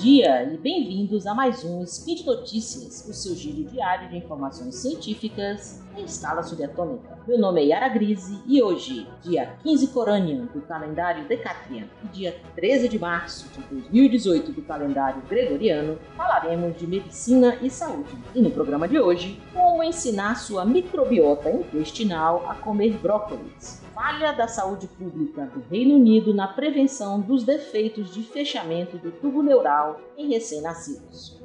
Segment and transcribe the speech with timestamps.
[0.00, 5.84] dia e bem-vindos a mais um Speed Notícias, o seu giro diário de informações científicas
[5.94, 7.18] em escala subatômica.
[7.28, 12.34] Meu nome é Yara Grise e hoje, dia 15 Coranian do calendário Decatrian e dia
[12.54, 18.16] 13 de março de 2018 do calendário Gregoriano, falaremos de medicina e saúde.
[18.34, 24.48] E no programa de hoje, como ensinar sua microbiota intestinal a comer brócolis falha da
[24.48, 30.30] saúde pública do Reino Unido na prevenção dos defeitos de fechamento do tubo neural em
[30.30, 31.38] recém-nascidos.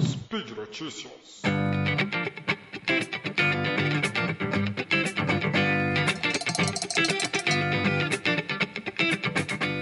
[0.00, 1.42] Speed Notícias.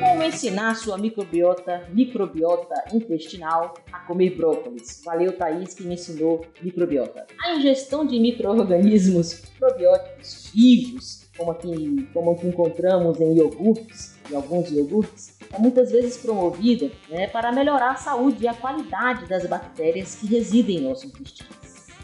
[0.01, 5.01] Como ensinar sua microbiota, microbiota intestinal a comer brócolis?
[5.05, 7.29] Valeu, Thaís, que me ensinou microbiota.
[7.45, 14.71] A ingestão de micro-organismos probióticos vivos como aqui, como aqui encontramos em iogurtes, em alguns
[14.71, 20.15] iogurtes, é muitas vezes promovida né, para melhorar a saúde e a qualidade das bactérias
[20.16, 21.49] que residem em nosso intestino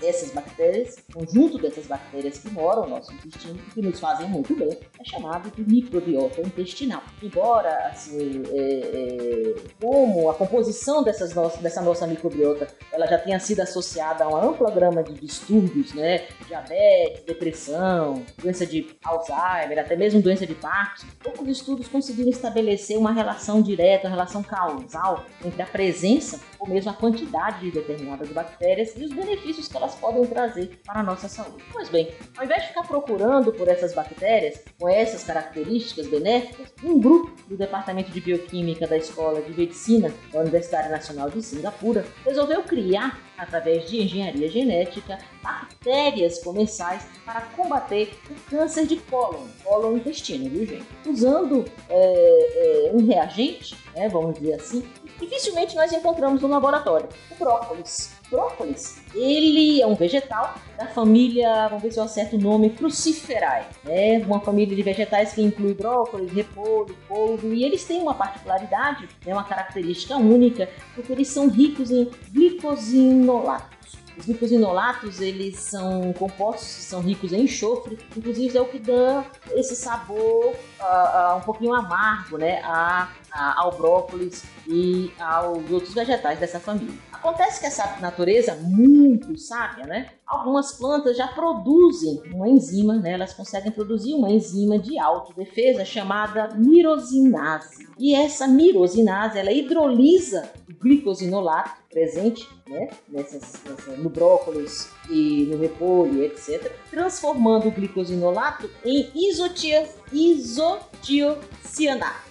[0.02, 4.54] essas bactérias, conjunto dessas bactérias que moram no nosso intestino e que nos fazem muito
[4.56, 7.02] bem, é chamado de microbiota intestinal.
[7.22, 13.38] Embora, assim, é, é, como a composição dessas no dessa nossa microbiota ela já tenha
[13.38, 19.96] sido associada a uma ampla gama de distúrbios, né, diabetes, depressão, doença de Alzheimer, até
[19.96, 25.62] mesmo doença de Parkinson, poucos estudos conseguiram estabelecer uma relação direta, uma relação causal entre
[25.62, 29.94] a presença ou mesmo a quantidade de determinadas bactérias e os benefícios que elas elas
[29.96, 31.64] podem trazer para a nossa saúde.
[31.72, 37.00] Pois bem, ao invés de ficar procurando por essas bactérias com essas características benéficas, um
[37.00, 42.62] grupo do Departamento de Bioquímica da Escola de Medicina da Universidade Nacional de Singapura resolveu
[42.62, 50.48] criar, através de engenharia genética, bactérias comensais para combater o câncer de cólon, cólon intestino,
[50.48, 50.86] viu gente?
[51.06, 54.86] Usando é, é, um reagente, né, vamos dizer assim,
[55.18, 61.82] dificilmente nós encontramos no laboratório, o brócolis brócolis, ele é um vegetal da família, vamos
[61.82, 63.64] ver se eu acerto o nome, Cruciferae.
[63.86, 69.08] É uma família de vegetais que inclui brócolis, repolho, polvo, e eles têm uma particularidade,
[69.26, 73.80] né, uma característica única, porque eles são ricos em glicosinolato.
[74.18, 79.74] Os glicosinolatos, eles são compostos são ricos em enxofre, inclusive é o que dá esse
[79.74, 86.60] sabor uh, uh, um pouquinho amargo né, a, ao brócolis e aos outros vegetais dessa
[86.60, 86.94] família.
[87.12, 90.08] Acontece que essa natureza muito sábia, né?
[90.26, 93.12] Algumas plantas já produzem uma enzima, né?
[93.12, 97.86] Elas conseguem produzir uma enzima de autodefesa chamada mirosinase.
[97.98, 102.88] E essa mirosinase, ela hidrolisa o glicosinolato presente, né?
[103.06, 106.72] Nessas, nessa, no brócolis e no repolho, etc.
[106.88, 112.29] Transformando o glicosinolato em isotia, isotiocianato.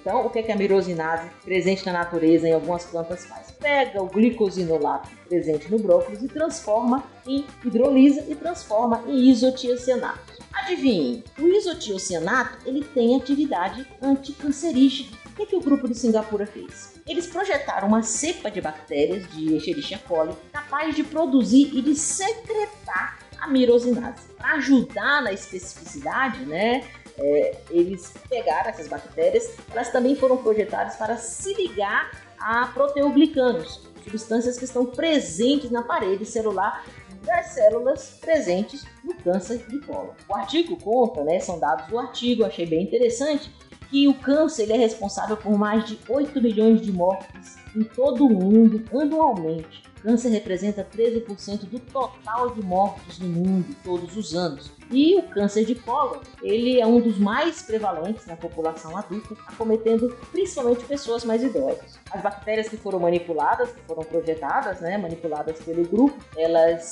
[0.00, 3.50] Então, o que, é que a mirosinase presente na natureza em algumas plantas faz?
[3.50, 10.40] Pega o glicosinolato presente no brócolis e transforma em hidrolisa e transforma em isotiocianato.
[10.52, 15.10] Adivinhe, o isotiocianato ele tem atividade anticancerígena.
[15.26, 16.94] O que, é que o grupo de Singapura fez?
[17.06, 23.18] Eles projetaram uma cepa de bactérias de Escherichia coli capaz de produzir e de secretar
[23.38, 24.28] a mirosinase.
[24.36, 26.84] Para ajudar na especificidade, né,
[27.20, 34.58] é, eles pegaram essas bactérias, elas também foram projetadas para se ligar a proteoglicanos, substâncias
[34.58, 36.84] que estão presentes na parede celular
[37.22, 40.14] das células presentes no câncer de colo.
[40.28, 43.52] O artigo conta, né, são dados do artigo, achei bem interessante,
[43.90, 48.24] que o câncer ele é responsável por mais de 8 milhões de mortes em todo
[48.24, 49.82] o mundo anualmente.
[49.98, 54.79] O câncer representa 13% do total de mortes no mundo todos os anos.
[54.90, 60.16] E o câncer de colo, ele é um dos mais prevalentes na população adulta, acometendo
[60.32, 61.98] principalmente pessoas mais idosas.
[62.10, 66.82] As bactérias que foram manipuladas, que foram projetadas, né, manipuladas pelo grupo, elas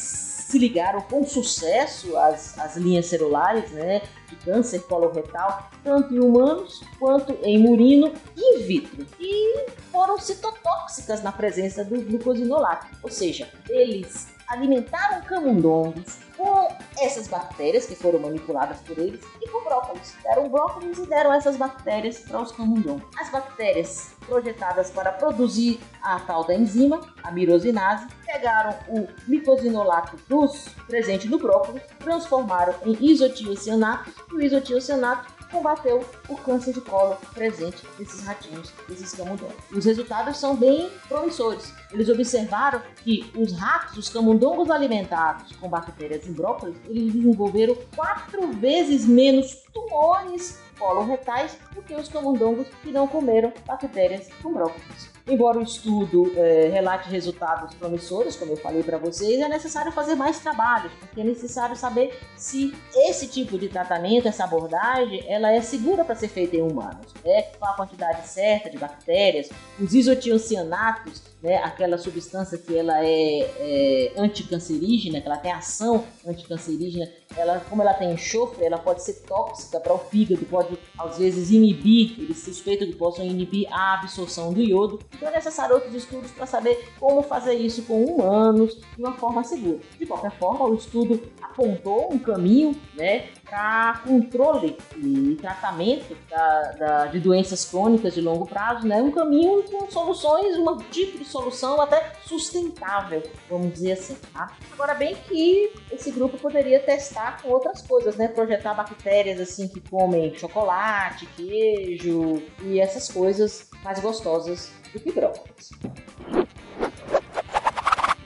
[0.48, 6.80] se ligaram com sucesso às, às linhas celulares, né, de câncer coloretal, tanto em humanos
[6.98, 9.04] quanto em murino in vitro.
[9.18, 16.68] E foram citotóxicas na presença do glucosinolato, ou seja, eles alimentaram camundongos com
[17.00, 20.14] essas bactérias que foram manipuladas por eles e com brócolis.
[20.22, 23.02] Deram brócolis e deram essas bactérias para os camundongos.
[23.18, 30.68] As bactérias projetadas para produzir a tal da enzima, a mirosinase, pegaram o micosinolato dos
[30.86, 37.86] presente no brócolis, transformaram em isotiocianato e o isotiocianato combateu o câncer de colo presente
[37.98, 39.56] nesses ratinhos, nesses camundongos.
[39.70, 41.72] Os resultados são bem promissores.
[41.92, 48.52] Eles observaram que os ratos, os camundongos alimentados com bactérias em brócolis, eles desenvolveram quatro
[48.52, 55.17] vezes menos tumores coloretais do que os camundongos que não comeram bactérias com brócolis.
[55.28, 60.14] Embora o estudo é, relate resultados promissores, como eu falei para vocês, é necessário fazer
[60.14, 65.60] mais trabalhos, porque é necessário saber se esse tipo de tratamento, essa abordagem, ela é
[65.60, 67.12] segura para ser feita em humanos.
[67.24, 73.40] É com a quantidade certa de bactérias, os isotiocianatos né, aquela substância que ela é,
[73.58, 79.14] é anticancerígena, que ela tem ação anticancerígena, ela, como ela tem enxofre, ela pode ser
[79.26, 84.52] tóxica para o fígado, pode às vezes inibir, eles suspeitam que possam inibir a absorção
[84.52, 84.98] do iodo.
[85.14, 89.44] Então é necessário outros estudos para saber como fazer isso com humanos de uma forma
[89.44, 89.78] segura.
[89.98, 97.06] De qualquer forma, o estudo apontou um caminho né, para controle e tratamento da, da,
[97.06, 101.80] de doenças crônicas de longo prazo, né, um caminho com soluções, um tipo de solução
[101.80, 104.16] até sustentável, vamos dizer assim.
[104.32, 104.52] Tá?
[104.72, 108.28] Agora bem que esse grupo poderia testar com outras coisas, né?
[108.28, 115.70] Projetar bactérias assim que comem chocolate, queijo e essas coisas mais gostosas do que brócolis.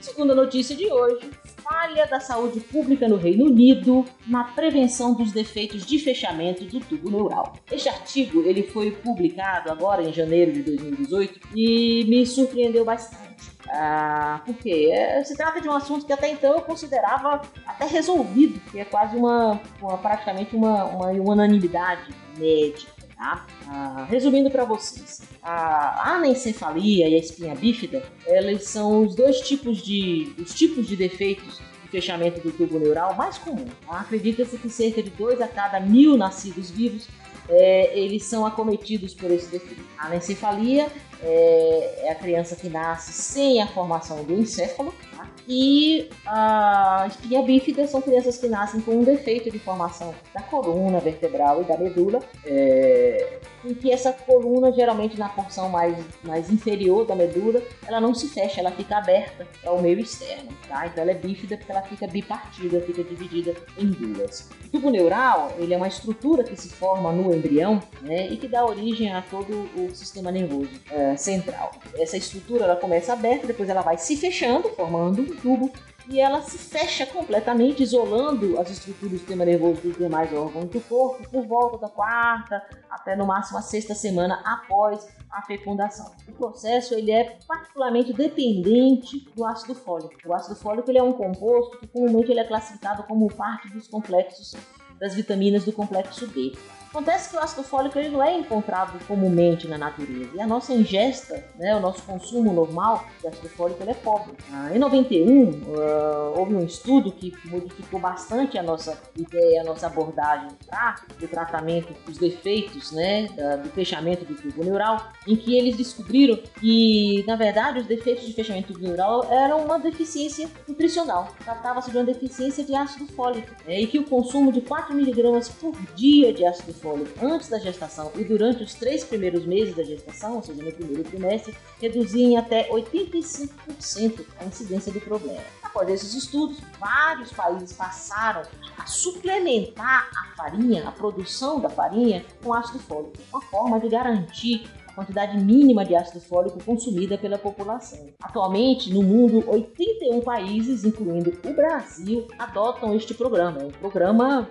[0.01, 1.31] Segunda notícia de hoje,
[1.73, 7.09] falha da saúde pública no Reino Unido na prevenção dos defeitos de fechamento do tubo
[7.09, 7.53] neural.
[7.71, 13.23] Este artigo ele foi publicado agora em janeiro de 2018 e me surpreendeu bastante.
[13.69, 18.59] Ah, porque é, se trata de um assunto que até então eu considerava até resolvido,
[18.69, 23.02] que é quase uma, uma praticamente uma, uma unanimidade médica.
[23.23, 23.45] Tá?
[23.69, 29.81] Ah, resumindo para vocês, a anencefalia e a espinha bífida, elas são os dois tipos
[29.81, 33.65] de, os tipos de defeitos de fechamento do tubo neural mais comum.
[33.87, 37.07] Acredita-se que cerca de 2 a cada mil nascidos vivos
[37.47, 39.81] é, eles são acometidos por esse defeito.
[39.97, 40.91] A anencefalia
[41.23, 45.27] é, é a criança que nasce sem a formação do encéfalo, tá?
[45.47, 50.99] e a espinha bífida são crianças que nascem com um defeito de formação da coluna
[50.99, 57.05] vertebral e da medula, é, em que essa coluna, geralmente na porção mais, mais inferior
[57.05, 60.87] da medula, ela não se fecha, ela fica aberta ao meio externo, tá?
[60.87, 64.49] Então ela é bífida porque ela fica bipartida, fica dividida em duas.
[64.65, 68.47] O tubo neural, ele é uma estrutura que se forma no embrião, né, e que
[68.47, 71.71] dá origem a todo o sistema nervoso é, central.
[71.95, 75.71] Essa estrutura, ela começa aberta, depois ela vai se fechando, formando um tubo,
[76.07, 80.81] e ela se fecha completamente, isolando as estruturas do sistema nervoso dos demais órgãos do
[80.81, 86.11] corpo por volta da quarta até no máximo a sexta semana após a fecundação.
[86.27, 90.13] O processo ele é particularmente dependente do ácido fólico.
[90.25, 93.87] O ácido fólico ele é um composto que comumente ele é classificado como parte dos
[93.87, 94.55] complexos
[94.99, 96.53] das vitaminas do complexo B.
[96.93, 100.71] Acontece que o ácido fólico ele não é encontrado comumente na natureza e a nossa
[100.73, 104.33] ingesta, né, o nosso consumo normal de ácido fólico ele é pobre.
[104.51, 109.63] Ah, em 91 uh, ah, houve um estudo que modificou bastante a nossa ideia, a
[109.63, 113.27] nossa abordagem para o tratamento dos defeitos, né,
[113.63, 118.33] do fechamento do tubo neural, em que eles descobriram que na verdade os defeitos de
[118.33, 121.29] fechamento do tubo neural eram uma deficiência nutricional.
[121.43, 125.49] Tratava-se de uma deficiência de ácido fólico né, e que o consumo de 4 miligramas
[125.49, 129.83] por dia de ácido fôlego antes da gestação e durante os três primeiros meses da
[129.83, 135.41] gestação, ou seja, no primeiro trimestre, reduzia em até 85% a incidência do problema.
[135.63, 138.43] Após esses estudos, vários países passaram
[138.77, 144.69] a suplementar a farinha, a produção da farinha, com ácido fólico, uma forma de garantir
[144.89, 148.09] a quantidade mínima de ácido fólico consumida pela população.
[148.21, 153.61] Atualmente, no mundo, 81 países, incluindo o Brasil, adotam este programa.
[153.61, 154.49] É um programa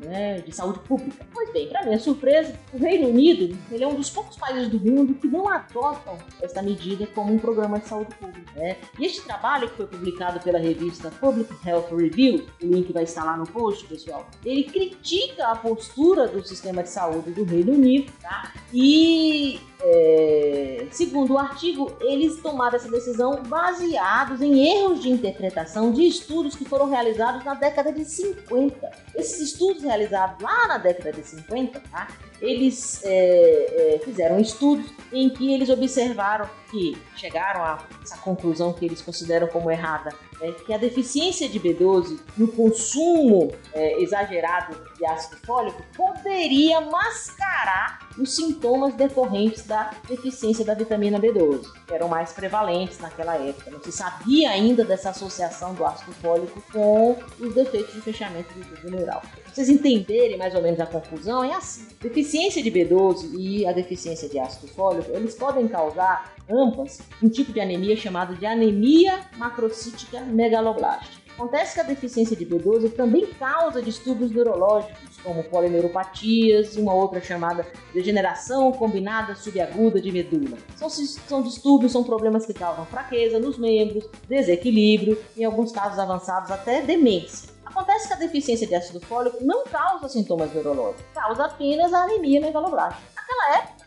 [0.00, 1.24] né, de saúde pública.
[1.32, 4.80] Pois bem, para minha surpresa, o Reino Unido ele é um dos poucos países do
[4.80, 8.52] mundo que não adotam esta medida como um programa de saúde pública.
[8.54, 8.76] Né?
[8.98, 13.24] E este trabalho que foi publicado pela revista Public Health Review, o link vai estar
[13.24, 18.12] lá no post, pessoal, ele critica a postura do sistema de saúde do Reino Unido
[18.20, 18.52] tá?
[18.72, 26.06] e é, segundo o artigo, eles tomaram essa decisão baseados em erros de interpretação de
[26.06, 28.90] estudos que foram realizados na década de 50.
[29.14, 32.08] Esses estudos realizados lá na década de 50, tá?
[32.40, 38.84] Eles é, é, fizeram estudos em que eles observaram que chegaram a essa conclusão que
[38.84, 45.04] eles consideram como errada, é que a deficiência de B12 no consumo é, exagerado de
[45.04, 52.32] ácido fólico poderia mascarar os sintomas decorrentes da deficiência da vitamina B12, que eram mais
[52.32, 53.70] prevalentes naquela época.
[53.70, 58.64] Não se sabia ainda dessa associação do ácido fólico com os defeitos de fechamento do
[58.64, 59.20] tubo neural.
[59.20, 61.86] Pra vocês entenderem mais ou menos a confusão, é assim.
[62.00, 67.52] Deficiência de B12 e a deficiência de ácido fólico, eles podem causar ambas um tipo
[67.52, 71.20] de anemia chamado de anemia macrocítica megaloblástica.
[71.34, 77.66] Acontece que a deficiência de B12 também causa distúrbios neurológicos, como polineuropatias uma outra chamada
[77.94, 80.58] degeneração combinada subaguda de medula.
[80.76, 86.50] São, são distúrbios, são problemas que causam fraqueza nos membros, desequilíbrio, em alguns casos avançados
[86.50, 87.50] até demência.
[87.70, 92.40] Acontece que a deficiência de ácido fólico não causa sintomas neurológicos, causa apenas a anemia
[92.40, 93.00] megaloblástica.
[93.14, 93.86] Naquela época,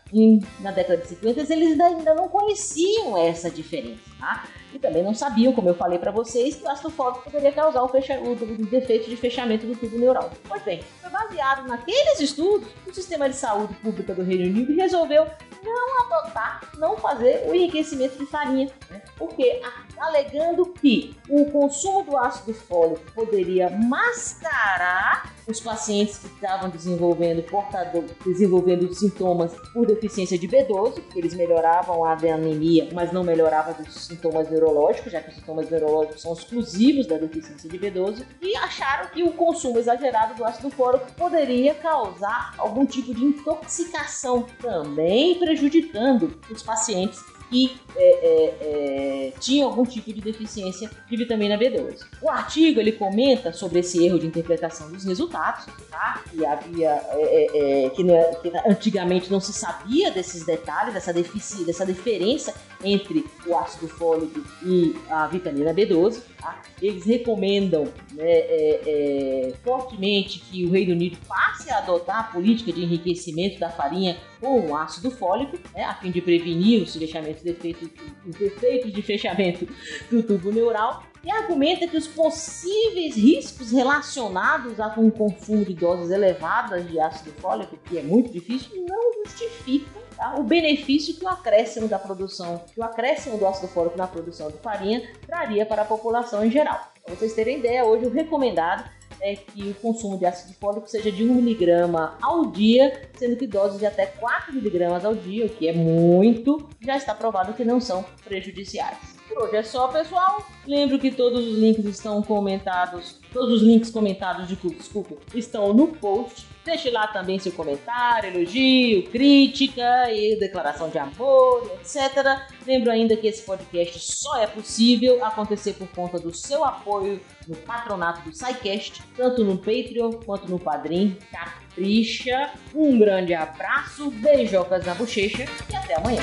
[0.60, 4.00] na década de 50, eles ainda não conheciam essa diferença.
[4.18, 4.44] Tá?
[4.74, 7.84] E também não sabiam, como eu falei para vocês, que o ácido fólico poderia causar
[7.84, 8.34] o, fecha, o,
[8.66, 10.30] defeito de fechamento do tubo neural.
[10.48, 15.28] Pois bem, foi baseado naqueles estudos, o sistema de saúde pública do Reino Unido resolveu
[15.62, 19.00] não adotar, não fazer o enriquecimento de farinha, né?
[19.16, 19.62] porque
[19.96, 28.04] alegando que o consumo do ácido fólico poderia mascarar os pacientes que estavam desenvolvendo portador,
[28.24, 34.06] desenvolvendo sintomas por deficiência de B12, que eles melhoravam a anemia, mas não melhoravam os
[34.06, 39.10] sintomas neurológicos, já que os sintomas neurológicos são exclusivos da deficiência de B12, e acharam
[39.10, 46.40] que o consumo exagerado do ácido fólico poderia causar algum tipo de intoxicação, também prejudicando
[46.50, 47.20] os pacientes
[47.50, 52.00] que é, é, é, tinha algum tipo de deficiência de vitamina B12.
[52.20, 56.22] O artigo ele comenta sobre esse erro de interpretação dos resultados, tá?
[56.30, 61.12] que havia é, é, é, que, não, que, antigamente não se sabia desses detalhes, dessa,
[61.12, 66.33] defici, dessa diferença entre o ácido fólico e a vitamina B12.
[66.44, 66.60] Tá?
[66.82, 73.58] Eles recomendam né, fortemente que o Reino Unido passe a adotar a política de enriquecimento
[73.58, 77.88] da farinha com ácido fólico, né, a fim de prevenir os fechamentos defeitos,
[78.26, 79.66] os defeitos de fechamento
[80.10, 86.10] do tubo neural, e argumenta que os possíveis riscos relacionados a um consumo de doses
[86.10, 91.28] elevadas de ácido fólico, que é muito difícil, não justificam tá, o benefício que o
[91.28, 95.82] acréscimo da produção, que o acréscimo do ácido fólico na produção de farinha traria para
[95.82, 96.92] a população em geral.
[97.02, 98.84] Para vocês terem ideia, hoje o recomendado
[99.20, 103.78] é que o consumo de ácido fólico seja de 1mg ao dia, sendo que doses
[103.78, 108.04] de até 4mg ao dia, o que é muito, já está provado que não são
[108.22, 109.13] prejudiciais.
[109.36, 110.46] Hoje é só, pessoal.
[110.66, 115.88] Lembro que todos os links estão comentados, todos os links comentados de desculpa, estão no
[115.88, 122.40] post Deixe lá também seu comentário, elogio, crítica e declaração de amor, etc.
[122.66, 127.54] Lembro ainda que esse podcast só é possível acontecer por conta do seu apoio no
[127.54, 131.18] patronato do SciCast, tanto no Patreon quanto no Padrim.
[131.30, 132.52] Capricha!
[132.74, 136.22] Um grande abraço, beijocas na bochecha e até amanhã!